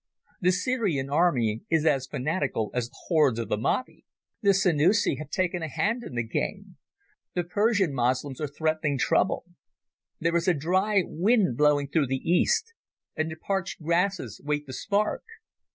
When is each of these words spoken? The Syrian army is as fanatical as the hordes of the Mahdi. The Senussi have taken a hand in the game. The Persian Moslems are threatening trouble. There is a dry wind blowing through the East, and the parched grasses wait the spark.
The 0.41 0.51
Syrian 0.51 1.11
army 1.11 1.61
is 1.69 1.85
as 1.85 2.07
fanatical 2.07 2.71
as 2.73 2.89
the 2.89 2.95
hordes 3.05 3.37
of 3.37 3.49
the 3.49 3.57
Mahdi. 3.59 4.03
The 4.41 4.49
Senussi 4.55 5.19
have 5.19 5.29
taken 5.29 5.61
a 5.61 5.67
hand 5.69 6.01
in 6.03 6.15
the 6.15 6.23
game. 6.23 6.77
The 7.35 7.43
Persian 7.43 7.93
Moslems 7.93 8.41
are 8.41 8.47
threatening 8.47 8.97
trouble. 8.97 9.43
There 10.19 10.35
is 10.35 10.47
a 10.47 10.55
dry 10.55 11.03
wind 11.05 11.55
blowing 11.55 11.87
through 11.87 12.07
the 12.07 12.27
East, 12.27 12.73
and 13.15 13.29
the 13.29 13.35
parched 13.35 13.83
grasses 13.83 14.41
wait 14.43 14.65
the 14.65 14.73
spark. 14.73 15.21